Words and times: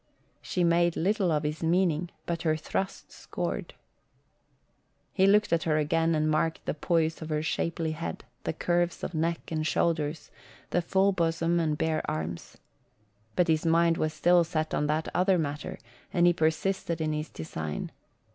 She 0.41 0.63
made 0.63 0.95
little 0.95 1.31
of 1.31 1.43
his 1.43 1.61
meaning 1.61 2.09
but 2.25 2.41
her 2.41 2.55
thrust 2.55 3.11
scored. 3.11 3.75
He 5.13 5.27
looked 5.27 5.53
at 5.53 5.61
her 5.61 5.77
again 5.77 6.15
and 6.15 6.27
marked 6.27 6.65
the 6.65 6.73
poise 6.73 7.21
of 7.21 7.29
her 7.29 7.43
shapely 7.43 7.91
head, 7.91 8.25
the 8.43 8.51
curves 8.51 9.03
of 9.03 9.13
neck 9.13 9.51
and 9.51 9.61
shoulders, 9.67 10.31
the 10.71 10.81
full 10.81 11.11
bosom, 11.11 11.57
the 11.57 11.67
bare 11.75 12.01
arms. 12.09 12.57
But 13.35 13.47
his 13.47 13.63
mind 13.63 13.97
was 13.97 14.11
still 14.11 14.43
set 14.43 14.73
on 14.73 14.87
that 14.87 15.07
other 15.13 15.37
matter 15.37 15.77
and 16.11 16.25
he 16.25 16.33
persisted 16.33 16.99
in 16.99 17.13
his 17.13 17.29
design. 17.29 17.91